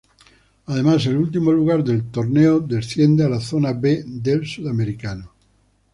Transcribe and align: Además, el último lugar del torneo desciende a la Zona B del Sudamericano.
Además, 0.65 1.05
el 1.05 1.17
último 1.17 1.51
lugar 1.51 1.83
del 1.83 2.05
torneo 2.09 2.59
desciende 2.59 3.23
a 3.23 3.29
la 3.29 3.39
Zona 3.39 3.71
B 3.73 4.03
del 4.07 4.47
Sudamericano. 4.47 5.31